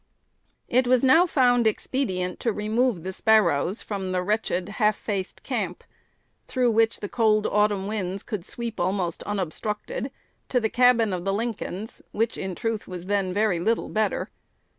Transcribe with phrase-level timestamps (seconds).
[0.67, 5.83] It was now found expedient to remove the Sparrows from the wretched "half faced camp,"
[6.47, 10.09] through which the cold autumn winds could sweep almost unobstructed,
[10.49, 14.31] to the cabin of the Lincolns, which in truth was then very little better.